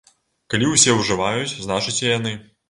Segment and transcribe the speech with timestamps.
[0.53, 2.35] Калі усе ўжываюць, значыць і яны.